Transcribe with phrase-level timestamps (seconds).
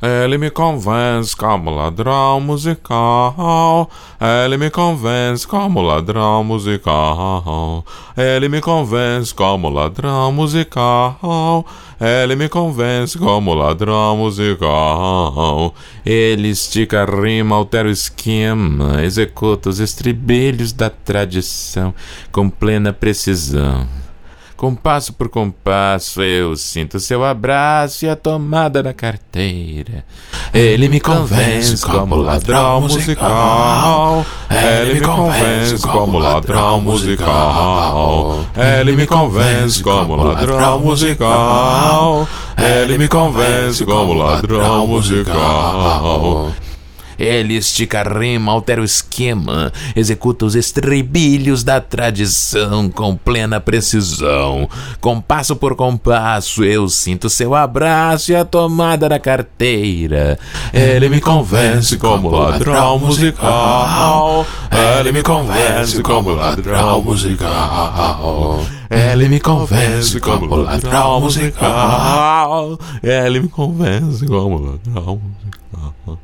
[0.00, 3.90] Ele me convence como ladrão musical.
[4.44, 7.84] Ele me convence como ladrão musical.
[8.16, 11.66] Ele me convence como ladrão musical.
[12.00, 15.74] Ele me convence como ladrão musical.
[16.06, 21.92] Ele estica a rima, altera o esquema, executa os estribilhos da tradição
[22.30, 23.84] com plena precisão.
[24.58, 30.04] Compasso por compasso eu sinto seu abraço e a tomada da carteira.
[30.52, 34.26] Ele me convence como ladrão musical.
[34.50, 38.44] Ele me convence como ladrão musical.
[38.56, 42.28] Ele me convence como ladrão musical.
[42.58, 46.50] Ele me convence como ladrão musical.
[47.18, 54.68] Ele estica a rima, altera o esquema, executa os estribilhos da tradição com plena precisão.
[55.00, 60.38] Compasso por compasso, eu sinto seu abraço e a tomada da carteira.
[60.72, 64.46] Ele me convence como ladrão musical.
[64.98, 68.62] Ele me convence como ladrão musical.
[68.90, 72.78] Ele me convence como ladrão musical.
[73.02, 76.18] Ele me convence como ladrão musical.